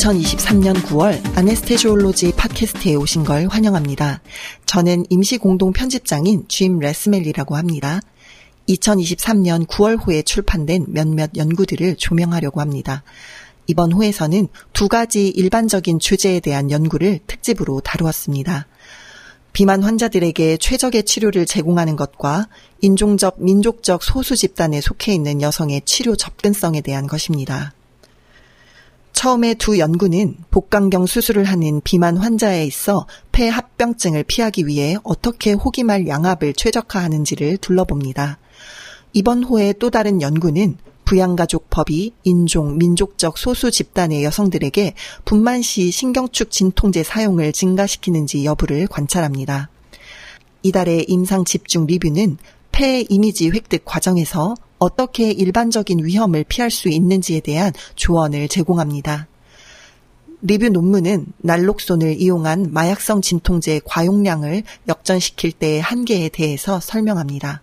2023년 0.00 0.72
9월 0.84 1.20
아네스테지올로지 1.36 2.32
팟캐스트에 2.32 2.94
오신 2.94 3.24
걸 3.24 3.46
환영합니다. 3.48 4.22
저는 4.64 5.04
임시 5.10 5.36
공동 5.36 5.72
편집장인 5.72 6.46
짐 6.48 6.78
레스멜리라고 6.78 7.54
합니다. 7.54 8.00
2023년 8.66 9.66
9월 9.66 9.98
호에 10.02 10.22
출판된 10.22 10.86
몇몇 10.88 11.32
연구들을 11.36 11.96
조명하려고 11.96 12.62
합니다. 12.62 13.02
이번 13.66 13.92
호에서는 13.92 14.48
두 14.72 14.88
가지 14.88 15.28
일반적인 15.28 15.98
주제에 15.98 16.40
대한 16.40 16.70
연구를 16.70 17.20
특집으로 17.26 17.80
다루었습니다. 17.80 18.68
비만 19.52 19.82
환자들에게 19.82 20.56
최적의 20.56 21.02
치료를 21.02 21.44
제공하는 21.44 21.96
것과 21.96 22.48
인종적, 22.80 23.42
민족적 23.42 24.02
소수 24.02 24.34
집단에 24.34 24.80
속해 24.80 25.12
있는 25.12 25.42
여성의 25.42 25.82
치료 25.84 26.16
접근성에 26.16 26.80
대한 26.80 27.06
것입니다. 27.06 27.74
처음에 29.20 29.52
두 29.52 29.78
연구는 29.78 30.34
복강경 30.50 31.04
수술을 31.04 31.44
하는 31.44 31.82
비만 31.84 32.16
환자에 32.16 32.64
있어 32.64 33.06
폐 33.32 33.48
합병증을 33.48 34.24
피하기 34.24 34.66
위해 34.66 34.96
어떻게 35.02 35.52
호기말 35.52 36.08
양압을 36.08 36.54
최적화하는지를 36.54 37.58
둘러봅니다. 37.58 38.38
이번 39.12 39.44
호의 39.44 39.74
또 39.78 39.90
다른 39.90 40.22
연구는 40.22 40.78
부양가족법이 41.04 42.14
인종, 42.24 42.78
민족적 42.78 43.36
소수 43.36 43.70
집단의 43.70 44.24
여성들에게 44.24 44.94
분만 45.26 45.60
시 45.60 45.90
신경축 45.90 46.50
진통제 46.50 47.02
사용을 47.02 47.52
증가시키는지 47.52 48.46
여부를 48.46 48.86
관찰합니다. 48.86 49.68
이달의 50.62 51.04
임상 51.08 51.44
집중 51.44 51.84
리뷰는 51.84 52.38
폐 52.72 53.04
이미지 53.06 53.50
획득 53.50 53.84
과정에서 53.84 54.54
어떻게 54.80 55.30
일반적인 55.30 56.04
위험을 56.04 56.44
피할 56.48 56.70
수 56.70 56.88
있는지에 56.88 57.40
대한 57.40 57.72
조언을 57.94 58.48
제공합니다. 58.48 59.28
리뷰 60.42 60.70
논문은 60.70 61.26
날록손을 61.38 62.20
이용한 62.20 62.72
마약성 62.72 63.20
진통제 63.20 63.82
과용량을 63.84 64.62
역전시킬 64.88 65.52
때의 65.52 65.82
한계에 65.82 66.30
대해서 66.30 66.80
설명합니다. 66.80 67.62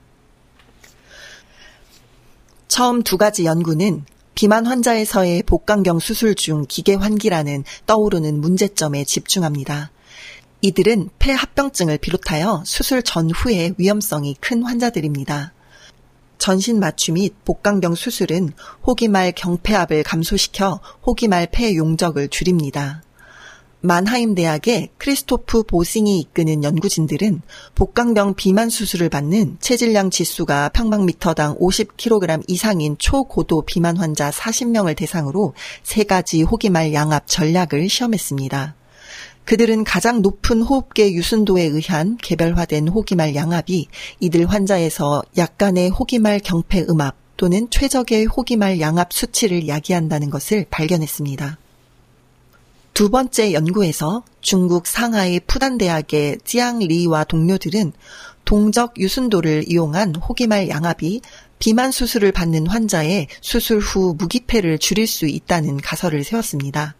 처음 2.68 3.02
두 3.02 3.18
가지 3.18 3.46
연구는 3.46 4.06
비만 4.36 4.68
환자에서의 4.68 5.42
복강경 5.44 5.98
수술 5.98 6.36
중 6.36 6.66
기계 6.70 6.94
환기라는 6.94 7.64
떠오르는 7.88 8.40
문제점에 8.40 9.04
집중합니다. 9.06 9.90
이들은 10.62 11.10
폐 11.18 11.32
합병증을 11.32 11.98
비롯하여 11.98 12.62
수술 12.64 13.02
전후의 13.02 13.74
위험성이 13.80 14.36
큰 14.40 14.62
환자들입니다. 14.62 15.54
전신 16.38 16.80
마취 16.80 17.12
및 17.12 17.34
복강경 17.46 17.96
수술은 17.96 18.54
호기말 18.86 19.34
경폐압을 19.36 20.04
감소시켜 20.04 20.80
호기말 21.06 21.50
폐 21.52 21.76
용적을 21.76 22.30
줄입니다. 22.30 23.02
만하임 23.82 24.34
대학의 24.34 24.90
크리스토프 24.98 25.64
보싱이 25.64 26.20
이끄는 26.20 26.64
연구진들은 26.64 27.42
복강경 27.76 28.34
비만 28.34 28.70
수술을 28.70 29.10
받는 29.10 29.58
체질량 29.60 30.10
지수가 30.10 30.70
평방미터당 30.70 31.60
50kg 31.60 32.44
이상인 32.48 32.98
초고도 32.98 33.62
비만 33.62 33.98
환자 33.98 34.32
40명을 34.32 34.96
대상으로 34.96 35.54
세 35.84 36.04
가지 36.04 36.42
호기말 36.42 36.92
양압 36.94 37.28
전략을 37.28 37.88
시험했습니다. 37.88 38.77
그들은 39.48 39.86
가장 39.86 40.22
높은 40.22 40.62
호흡계 40.62 41.14
유순도에 41.14 41.64
의한 41.64 42.18
개별화된 42.18 42.90
호기말 42.90 43.34
양압이 43.34 43.88
이들 44.20 44.46
환자에서 44.46 45.24
약간의 45.38 45.90
호기말 45.90 46.42
경폐 46.42 46.86
음압 46.90 47.16
또는 47.38 47.70
최적의 47.70 48.26
호기말 48.26 48.82
양압 48.82 49.14
수치를 49.14 49.70
야기한다는 49.70 50.30
것을 50.30 50.66
발견했습니다. 50.70 51.58
두 52.94 53.10
번째 53.10 53.54
연구에서 53.54 54.26
중국 54.42 54.86
상하이 54.86 55.40
푸단대학의 55.40 56.40
찌앙 56.44 56.80
리와 56.80 57.24
동료들은 57.24 57.94
동적 58.44 59.00
유순도를 59.00 59.64
이용한 59.72 60.16
호기말 60.16 60.68
양압이 60.68 61.22
비만 61.58 61.94
수술을 61.94 62.34
받는 62.34 62.68
환자의 62.68 63.28
수술 63.40 63.80
후 63.80 64.14
무기폐를 64.18 64.78
줄일 64.78 65.08
수 65.08 65.26
있다는 65.26 65.78
가설을 65.78 66.26
세웠습니다. 66.26 66.97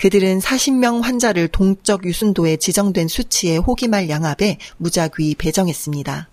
그들은 0.00 0.38
40명 0.38 1.02
환자를 1.02 1.48
동적 1.48 2.06
유순도에 2.06 2.56
지정된 2.56 3.06
수치의 3.06 3.58
호기말 3.58 4.08
양압에 4.08 4.56
무작위 4.78 5.34
배정했습니다. 5.36 6.30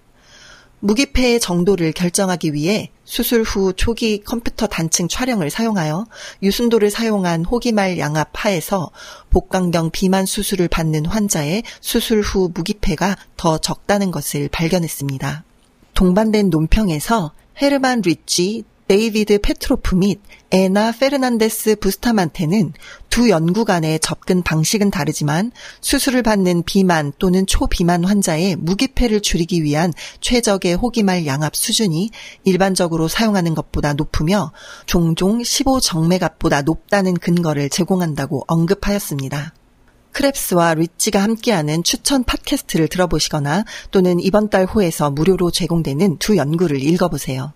무기폐의 0.80 1.42
정도를 1.42 1.92
결정하기 1.92 2.54
위해 2.54 2.92
수술 3.04 3.44
후 3.44 3.74
초기 3.74 4.24
컴퓨터 4.24 4.68
단층 4.68 5.10
촬영을 5.10 5.50
사용하여 5.50 6.06
유순도를 6.44 6.92
사용한 6.92 7.44
호기말 7.44 7.98
양압 7.98 8.30
하에서 8.34 8.90
복강경 9.32 9.90
비만 9.92 10.26
수술을 10.26 10.70
받는 10.70 11.06
환자의 11.06 11.64
수술 11.82 12.22
후 12.22 12.50
무기폐가 12.54 13.18
더 13.36 13.58
적다는 13.58 14.12
것을 14.12 14.48
발견했습니다. 14.50 15.44
동반된 15.94 16.52
논평에서 16.52 17.34
헤르만 17.62 18.02
리치, 18.02 18.64
데이비드 18.88 19.40
페트로프 19.42 19.96
및 19.96 20.22
에나 20.50 20.94
페르난데스 20.94 21.76
부스타만테는 21.76 22.72
두 23.10 23.30
연구 23.30 23.66
간의 23.66 24.00
접근 24.00 24.44
방식은 24.44 24.92
다르지만 24.92 25.52
수술을 25.82 26.24
받는 26.24 26.64
비만 26.64 27.12
또는 27.20 27.46
초비만 27.46 28.06
환자의 28.06 28.56
무기폐를 28.56 29.20
줄이기 29.20 29.62
위한 29.64 29.92
최적의 30.22 30.76
호기말 30.76 31.26
양압 31.26 31.54
수준이 31.54 32.12
일반적으로 32.46 33.10
사용하는 33.10 33.56
것보다 33.56 33.92
높으며 33.92 34.54
종종 34.86 35.42
15정맥압보다 35.42 36.64
높다는 36.64 37.16
근거를 37.16 37.70
제공한다고 37.70 38.46
언급하였습니다. 38.48 39.54
크랩스와 40.14 40.78
리치가 40.78 41.22
함께하는 41.22 41.84
추천 41.84 42.24
팟캐스트를 42.24 42.88
들어보시거나 42.88 43.66
또는 43.92 44.22
이번 44.22 44.50
달 44.50 44.66
호에서 44.66 45.12
무료로 45.12 45.52
제공되는 45.52 46.18
두 46.20 46.38
연구를 46.38 46.82
읽어보세요. 46.82 47.54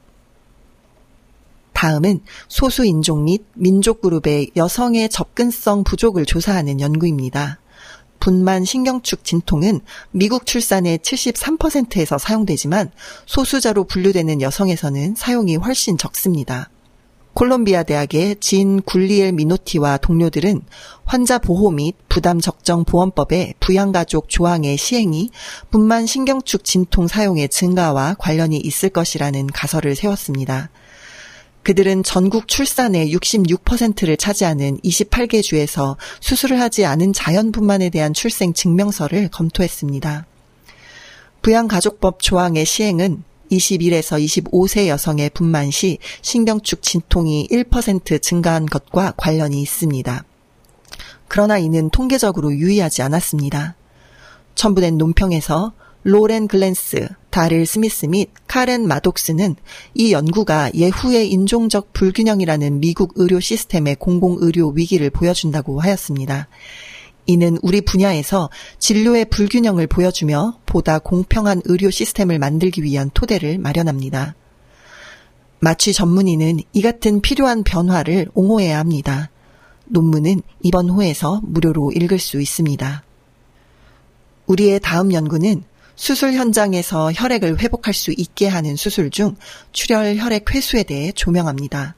다음은 1.81 2.19
소수 2.47 2.85
인종 2.85 3.25
및 3.25 3.43
민족 3.55 4.01
그룹의 4.01 4.51
여성의 4.55 5.09
접근성 5.09 5.83
부족을 5.83 6.27
조사하는 6.27 6.79
연구입니다. 6.79 7.59
분만 8.19 8.65
신경축 8.65 9.23
진통은 9.23 9.79
미국 10.11 10.45
출산의 10.45 10.99
73%에서 10.99 12.19
사용되지만 12.19 12.91
소수자로 13.25 13.85
분류되는 13.85 14.41
여성에서는 14.41 15.15
사용이 15.17 15.55
훨씬 15.55 15.97
적습니다. 15.97 16.69
콜롬비아 17.33 17.81
대학의 17.81 18.35
진 18.39 18.83
굴리엘 18.83 19.31
미노티와 19.31 19.97
동료들은 19.97 20.61
환자 21.03 21.39
보호 21.39 21.71
및 21.71 21.95
부담 22.09 22.39
적정 22.39 22.85
보험법의 22.85 23.55
부양가족 23.59 24.29
조항의 24.29 24.77
시행이 24.77 25.31
분만 25.71 26.05
신경축 26.05 26.63
진통 26.63 27.07
사용의 27.07 27.49
증가와 27.49 28.17
관련이 28.19 28.57
있을 28.57 28.89
것이라는 28.89 29.47
가설을 29.47 29.95
세웠습니다. 29.95 30.69
그들은 31.63 32.03
전국 32.03 32.47
출산의 32.47 33.13
66%를 33.15 34.17
차지하는 34.17 34.79
28개 34.79 35.43
주에서 35.43 35.95
수술을 36.19 36.59
하지 36.59 36.85
않은 36.85 37.13
자연분만에 37.13 37.89
대한 37.89 38.13
출생 38.13 38.53
증명서를 38.53 39.29
검토했습니다. 39.29 40.25
부양가족법 41.41 42.21
조항의 42.21 42.65
시행은 42.65 43.23
21에서 43.51 44.23
25세 44.23 44.87
여성의 44.87 45.31
분만 45.33 45.71
시 45.71 45.97
신경축 46.21 46.81
진통이 46.81 47.47
1% 47.51 48.21
증가한 48.21 48.65
것과 48.65 49.13
관련이 49.17 49.61
있습니다. 49.61 50.23
그러나 51.27 51.57
이는 51.57 51.89
통계적으로 51.89 52.53
유의하지 52.53 53.01
않았습니다. 53.01 53.75
첨부된 54.55 54.97
논평에서 54.97 55.73
로렌 56.03 56.47
글랜스, 56.47 57.07
다릴 57.31 57.65
스미스 57.65 58.05
및 58.05 58.29
카렌 58.47 58.87
마독스는 58.87 59.55
이 59.95 60.11
연구가 60.11 60.71
예후의 60.75 61.31
인종적 61.31 61.93
불균형이라는 61.93 62.81
미국 62.81 63.13
의료 63.15 63.39
시스템의 63.39 63.95
공공의료 63.95 64.69
위기를 64.69 65.09
보여준다고 65.09 65.79
하였습니다. 65.79 66.49
이는 67.25 67.57
우리 67.61 67.81
분야에서 67.81 68.49
진료의 68.79 69.25
불균형을 69.25 69.87
보여주며 69.87 70.59
보다 70.65 70.99
공평한 70.99 71.61
의료 71.65 71.89
시스템을 71.89 72.37
만들기 72.37 72.83
위한 72.83 73.09
토대를 73.13 73.57
마련합니다. 73.57 74.35
마취 75.59 75.93
전문의는 75.93 76.59
이 76.73 76.81
같은 76.81 77.21
필요한 77.21 77.63
변화를 77.63 78.27
옹호해야 78.33 78.77
합니다. 78.79 79.29
논문은 79.85 80.41
이번 80.63 80.89
호에서 80.89 81.39
무료로 81.43 81.91
읽을 81.93 82.19
수 82.19 82.41
있습니다. 82.41 83.03
우리의 84.47 84.79
다음 84.81 85.13
연구는 85.13 85.63
수술 86.01 86.33
현장에서 86.33 87.11
혈액을 87.13 87.59
회복할 87.59 87.93
수 87.93 88.11
있게 88.17 88.47
하는 88.47 88.75
수술 88.75 89.11
중 89.11 89.35
출혈 89.71 90.17
혈액 90.17 90.51
회수에 90.51 90.81
대해 90.81 91.11
조명합니다. 91.11 91.95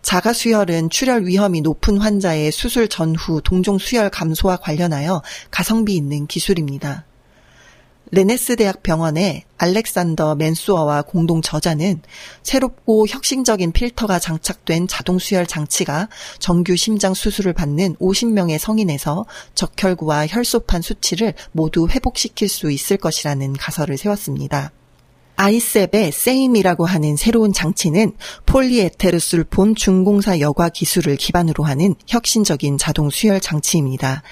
자가 0.00 0.32
수혈은 0.32 0.90
출혈 0.90 1.26
위험이 1.26 1.60
높은 1.60 1.98
환자의 1.98 2.52
수술 2.52 2.86
전후 2.86 3.40
동종 3.42 3.78
수혈 3.78 4.10
감소와 4.10 4.58
관련하여 4.58 5.22
가성비 5.50 5.96
있는 5.96 6.28
기술입니다. 6.28 7.04
레네스 8.12 8.56
대학 8.56 8.82
병원의 8.82 9.44
알렉산더 9.56 10.34
맨수어와 10.34 11.02
공동 11.02 11.42
저자는 11.42 12.02
새롭고 12.42 13.06
혁신적인 13.06 13.70
필터가 13.70 14.18
장착된 14.18 14.88
자동 14.88 15.20
수혈 15.20 15.46
장치가 15.46 16.08
정규 16.40 16.74
심장 16.76 17.14
수술을 17.14 17.52
받는 17.52 17.94
50명의 17.96 18.58
성인에서 18.58 19.26
적혈구와 19.54 20.26
혈소판 20.26 20.82
수치를 20.82 21.34
모두 21.52 21.86
회복시킬 21.88 22.48
수 22.48 22.72
있을 22.72 22.96
것이라는 22.96 23.52
가설을 23.52 23.96
세웠습니다. 23.96 24.72
i-SEP의 25.40 26.12
SAME이라고 26.12 26.84
하는 26.84 27.16
새로운 27.16 27.54
장치는 27.54 28.12
폴리에테르술폰 28.44 29.74
중공사 29.74 30.38
여과 30.38 30.68
기술을 30.68 31.16
기반으로 31.16 31.64
하는 31.64 31.94
혁신적인 32.06 32.76
자동 32.76 33.08
수혈 33.08 33.40
장치입니다. 33.40 34.22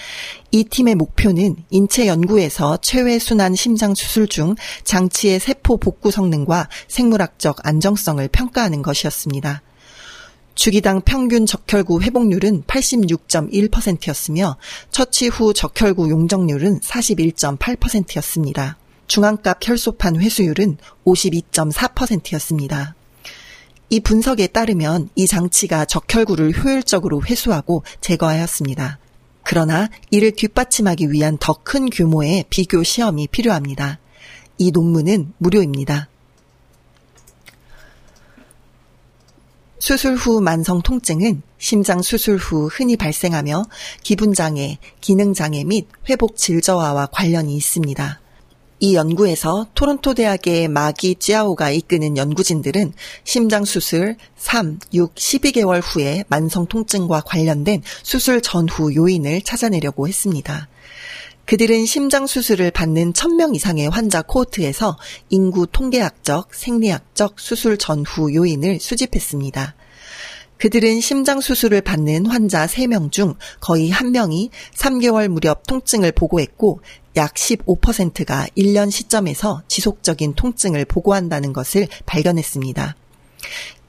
이 0.51 0.65
팀의 0.65 0.97
목표는 0.97 1.57
인체 1.71 2.07
연구에서 2.07 2.77
체외 2.83 3.19
순환 3.19 3.55
심장 3.55 3.95
수술 3.95 4.29
중 4.29 4.55
장치의 4.85 5.41
세포 5.41 5.79
복구 5.79 6.11
성능과 6.11 6.69
생물학적 6.89 7.67
안정성을 7.67 8.29
평가하는 8.29 8.83
것이었습니다. 8.83 9.63
주기당 10.57 11.01
평균 11.01 11.47
적혈구 11.47 12.03
회복률은 12.03 12.65
86.1%였으며 12.65 14.59
처치 14.91 15.29
후 15.29 15.55
적혈구 15.55 16.11
용적률은 16.11 16.81
41.8%였습니다. 16.81 18.77
중앙값 19.09 19.59
혈소판 19.67 20.17
회수율은 20.21 20.79
52.4%였습니다. 21.05 22.95
이 23.91 24.01
분석에 24.01 24.49
따르면 24.49 25.09
이 25.15 25.27
장치가 25.27 25.87
적혈구를 25.87 26.63
효율적으로 26.63 27.23
회수하고 27.25 27.83
제거하였습니다. 28.01 28.99
그러나 29.43 29.89
이를 30.11 30.33
뒷받침하기 30.33 31.11
위한 31.11 31.39
더 31.41 31.55
큰 31.65 31.89
규모의 31.89 32.45
비교 32.51 32.83
시험이 32.83 33.27
필요합니다. 33.27 33.99
이 34.59 34.71
논문은 34.71 35.33
무료입니다. 35.39 36.09
수술 39.79 40.17
후 40.17 40.41
만성 40.43 40.83
통증은 40.83 41.43
심장 41.57 42.03
수술 42.03 42.37
후 42.37 42.69
흔히 42.71 42.97
발생하며 42.97 43.65
기분장애, 44.03 44.79
기능장애 45.01 45.65
및 45.65 45.89
회복 46.11 46.37
질저하와 46.37 47.07
관련이 47.07 47.57
있습니다. 47.57 48.21
이 48.81 48.95
연구에서 48.95 49.67
토론토 49.75 50.15
대학의 50.15 50.69
마기 50.69 51.17
찌아오가 51.17 51.71
이끄는 51.71 52.17
연구진들은 52.17 52.93
심장 53.25 53.65
수술 53.65 54.17
3, 54.37 54.79
6, 54.95 55.15
12개월 55.17 55.81
후에 55.83 56.25
만성 56.29 56.67
통증과 56.67 57.23
관련된 57.23 57.83
수술 58.03 58.41
전후 58.41 58.95
요인을 58.95 59.43
찾아내려고 59.43 60.07
했습니다. 60.07 60.69
그들은 61.45 61.87
심장 61.87 62.27
수술을 62.27 62.71
받는 62.71 63.15
1000명 63.15 63.57
이상의 63.57 63.89
환자 63.89 64.23
코호트에서 64.23 64.99
인구 65.31 65.67
통계학적, 65.67 66.55
생리학적 66.55 67.41
수술 67.41 67.79
전후 67.79 68.35
요인을 68.35 68.79
수집했습니다. 68.81 69.75
그들은 70.59 71.01
심장 71.01 71.41
수술을 71.41 71.81
받는 71.81 72.27
환자 72.27 72.67
3명 72.67 73.13
중 73.13 73.35
거의 73.61 73.91
1명이 73.91 74.51
3개월 74.75 75.29
무렵 75.29 75.67
통증을 75.67 76.13
보고했고 76.13 76.81
약 77.17 77.35
15%가 77.35 78.47
1년 78.57 78.91
시점에서 78.91 79.63
지속적인 79.69 80.35
통증을 80.35 80.85
보고한다는 80.85 81.53
것을 81.53 81.87
발견했습니다. 82.07 82.97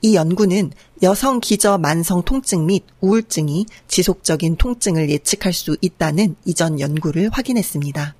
이 0.01 0.15
연구는 0.15 0.71
여성 1.01 1.39
기저 1.39 1.77
만성 1.77 2.23
통증 2.23 2.67
및 2.67 2.85
우울증이 3.01 3.65
지속적인 3.87 4.55
통증을 4.55 5.09
예측할 5.09 5.51
수 5.51 5.75
있다는 5.81 6.35
이전 6.45 6.79
연구를 6.79 7.29
확인했습니다. 7.33 8.15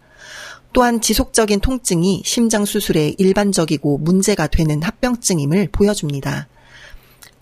또한 0.74 1.02
지속적인 1.02 1.62
통증이 1.62 2.24
심장 2.26 2.66
수술에 2.66 3.16
일반적이고 3.18 4.00
문제가 4.00 4.48
되는 4.48 4.84
합병증임을 4.84 5.70
보여줍니다. 5.72 6.49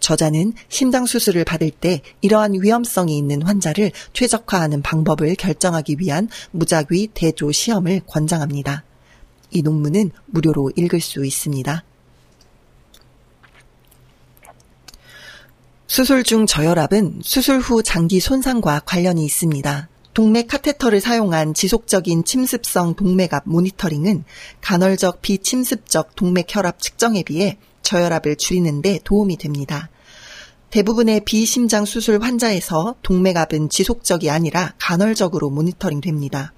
저자는 0.08 0.54
심장 0.70 1.06
수술을 1.06 1.44
받을 1.44 1.70
때 1.70 2.02
이러한 2.22 2.54
위험성이 2.54 3.18
있는 3.18 3.42
환자를 3.42 3.92
최적화하는 4.14 4.82
방법을 4.82 5.36
결정하기 5.36 5.98
위한 6.00 6.30
무작위 6.52 7.10
대조 7.14 7.52
시험을 7.52 8.04
권장합니다. 8.08 8.86
이 9.52 9.62
논문은 9.62 10.12
무료로 10.28 10.72
읽을 10.78 11.02
수 11.02 11.26
있습니다. 11.26 11.84
수술 15.88 16.24
중 16.24 16.46
저혈압은 16.46 17.20
수술 17.22 17.60
후 17.60 17.84
장기 17.84 18.22
손상과 18.22 18.84
관련이 18.86 19.26
있습니다. 19.26 19.90
동맥 20.14 20.48
카테터를 20.48 21.02
사용한 21.02 21.54
지속적인 21.54 22.24
침습성 22.24 22.96
동맥압 22.96 23.44
모니터링은 23.46 24.24
간헐적 24.62 25.22
비침습적 25.22 26.16
동맥 26.16 26.48
혈압 26.48 26.80
측정에 26.80 27.24
비해 27.24 27.58
저혈압을 27.82 28.38
줄이는 28.38 28.82
데 28.82 29.02
도움이 29.04 29.36
됩니다. 29.36 29.90
대부분의 30.70 31.22
비심장 31.22 31.86
수술 31.86 32.22
환자에서 32.22 32.96
동맥압은 33.02 33.70
지속적이 33.70 34.30
아니라 34.30 34.74
간헐적으로 34.78 35.50
모니터링 35.50 36.02
됩니다. 36.02 36.54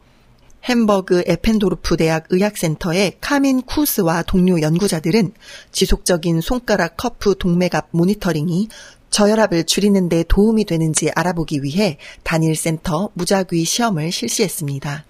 햄버그 0.63 1.23
에펜도르프 1.27 1.95
대학 1.95 2.25
의학센터의 2.29 3.13
카민 3.21 3.61
쿠스와 3.61 4.23
동료 4.23 4.61
연구자들은 4.61 5.33
지속적인 5.71 6.41
손가락 6.41 6.97
cuff 6.97 7.35
동맥압 7.39 7.89
모니터링이 7.91 8.67
저혈압을 9.11 9.65
줄이는 9.65 10.09
데 10.09 10.23
도움이 10.27 10.65
되는지 10.65 11.11
알아보기 11.15 11.61
위해 11.63 11.97
단일 12.23 12.55
센터 12.55 13.09
무작위 13.13 13.63
시험을 13.63 14.11
실시했습니다. 14.11 15.05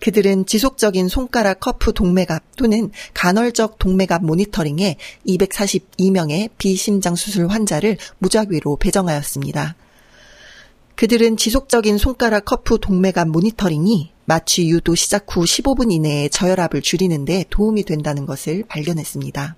그들은 0.00 0.46
지속적인 0.46 1.08
손가락 1.08 1.60
cuff 1.60 1.92
동맥압 1.92 2.56
또는 2.56 2.90
간헐적 3.14 3.78
동맥압 3.78 4.24
모니터링에 4.24 4.96
242명의 5.26 6.50
비심장 6.58 7.16
수술 7.16 7.48
환자를 7.48 7.96
무작위로 8.18 8.76
배정하였습니다. 8.76 9.76
그들은 10.94 11.36
지속적인 11.36 11.98
손가락 11.98 12.44
커프 12.44 12.78
동맥압 12.80 13.28
모니터링이 13.28 14.12
마취 14.24 14.68
유도 14.68 14.94
시작 14.94 15.26
후 15.28 15.44
15분 15.44 15.92
이내에 15.92 16.28
저혈압을 16.28 16.82
줄이는데 16.82 17.44
도움이 17.50 17.84
된다는 17.84 18.26
것을 18.26 18.64
발견했습니다. 18.68 19.56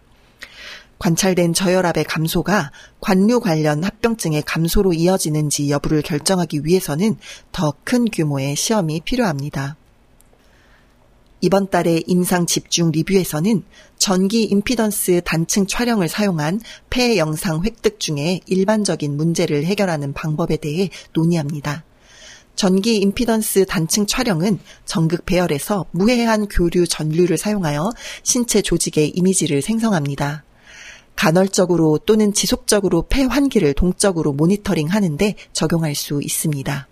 관찰된 0.98 1.54
저혈압의 1.54 2.04
감소가 2.04 2.72
관류 3.00 3.40
관련 3.40 3.82
합병증의 3.82 4.42
감소로 4.42 4.92
이어지는지 4.92 5.70
여부를 5.70 6.02
결정하기 6.02 6.60
위해서는 6.64 7.16
더 7.52 7.72
큰 7.84 8.04
규모의 8.04 8.54
시험이 8.54 9.00
필요합니다. 9.00 9.76
이번 11.42 11.70
달의 11.70 12.04
임상 12.06 12.46
집중 12.46 12.90
리뷰에서는 12.90 13.62
전기 13.96 14.42
임피던스 14.44 15.22
단층 15.24 15.66
촬영을 15.66 16.08
사용한 16.08 16.60
폐 16.90 17.16
영상 17.16 17.64
획득 17.64 17.98
중에 17.98 18.40
일반적인 18.46 19.16
문제를 19.16 19.64
해결하는 19.64 20.12
방법에 20.12 20.56
대해 20.56 20.90
논의합니다. 21.14 21.84
전기 22.56 22.96
임피던스 22.98 23.64
단층 23.66 24.06
촬영은 24.06 24.58
전극 24.84 25.24
배열에서 25.24 25.86
무해한 25.92 26.46
교류 26.46 26.86
전류를 26.86 27.38
사용하여 27.38 27.90
신체 28.22 28.60
조직의 28.60 29.10
이미지를 29.10 29.62
생성합니다. 29.62 30.44
간헐적으로 31.16 31.98
또는 32.04 32.34
지속적으로 32.34 33.02
폐 33.08 33.24
환기를 33.24 33.72
동적으로 33.74 34.32
모니터링 34.32 34.88
하는데 34.88 35.34
적용할 35.52 35.94
수 35.94 36.20
있습니다. 36.22 36.88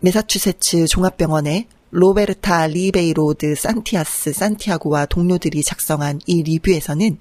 메사추세츠 0.00 0.86
종합병원의 0.86 1.66
로베르타 1.96 2.66
리베이로드 2.66 3.54
산티아스 3.54 4.32
산티아고와 4.32 5.06
동료들이 5.06 5.62
작성한 5.62 6.18
이 6.26 6.42
리뷰에서는 6.42 7.18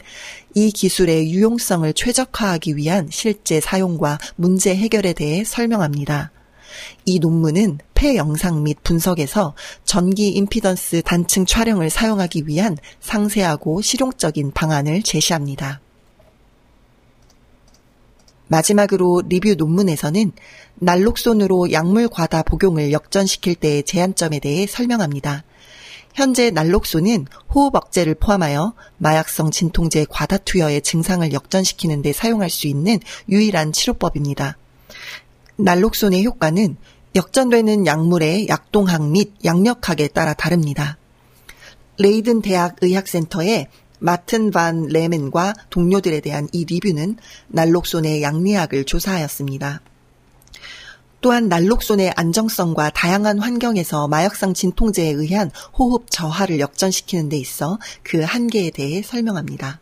이 0.55 0.71
기술의 0.71 1.31
유용성을 1.31 1.93
최적화하기 1.93 2.75
위한 2.75 3.07
실제 3.11 3.59
사용과 3.59 4.17
문제 4.35 4.75
해결에 4.75 5.13
대해 5.13 5.43
설명합니다. 5.43 6.31
이 7.05 7.19
논문은 7.19 7.77
폐 7.93 8.15
영상 8.15 8.63
및 8.63 8.79
분석에서 8.81 9.53
전기 9.85 10.29
임피던스 10.29 11.03
단층 11.03 11.45
촬영을 11.45 11.91
사용하기 11.91 12.47
위한 12.47 12.75
상세하고 12.99 13.83
실용적인 13.83 14.53
방안을 14.53 15.03
제시합니다. 15.03 15.81
마지막으로 18.53 19.23
리뷰 19.27 19.55
논문에서는 19.55 20.31
난록손으로 20.75 21.71
약물 21.71 22.07
과다 22.07 22.43
복용을 22.43 22.91
역전시킬 22.91 23.55
때의 23.55 23.81
제한점에 23.81 24.37
대해 24.37 24.67
설명합니다. 24.67 25.43
현재 26.13 26.51
난록손은 26.51 27.25
호흡 27.49 27.75
억제를 27.75 28.13
포함하여 28.13 28.75
마약성 28.99 29.49
진통제 29.49 30.05
과다 30.07 30.37
투여의 30.37 30.83
증상을 30.83 31.33
역전시키는 31.33 32.03
데 32.03 32.13
사용할 32.13 32.51
수 32.51 32.67
있는 32.67 32.99
유일한 33.27 33.71
치료법입니다. 33.71 34.57
난록손의 35.57 36.23
효과는 36.23 36.77
역전되는 37.15 37.87
약물의 37.87 38.49
약동학 38.49 39.09
및 39.09 39.33
약력학에 39.43 40.09
따라 40.09 40.35
다릅니다. 40.35 40.99
레이든 41.97 42.43
대학 42.43 42.75
의학센터의 42.81 43.67
마튼 44.03 44.51
반 44.51 44.87
레멘과 44.87 45.53
동료들에 45.69 46.19
대한 46.19 46.49
이 46.51 46.65
리뷰는 46.65 47.15
난록손의 47.47 48.21
양리학을 48.21 48.83
조사하였습니다. 48.83 49.79
또한 51.21 51.47
난록손의 51.47 52.11
안정성과 52.17 52.89
다양한 52.89 53.39
환경에서 53.39 54.09
마약성 54.09 54.55
진통제에 54.55 55.09
의한 55.09 55.51
호흡 55.79 56.11
저하를 56.11 56.59
역전시키는 56.59 57.29
데 57.29 57.37
있어 57.37 57.79
그 58.03 58.21
한계에 58.21 58.71
대해 58.71 59.01
설명합니다. 59.01 59.79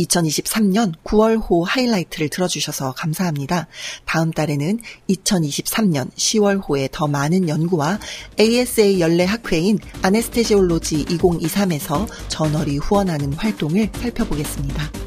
2023년 0.00 0.94
9월호 1.04 1.64
하이라이트를 1.64 2.28
들어주셔서 2.28 2.92
감사합니다. 2.92 3.66
다음 4.04 4.30
달에는 4.30 4.80
2023년 5.08 6.10
10월호에 6.12 6.88
더 6.92 7.06
많은 7.06 7.48
연구와 7.48 7.98
ASA 8.38 9.00
연례 9.00 9.24
학회인 9.24 9.78
아네스테지올로지 10.02 11.04
2023에서 11.06 12.06
저널이 12.28 12.78
후원하는 12.78 13.32
활동을 13.34 13.90
살펴보겠습니다. 13.94 15.05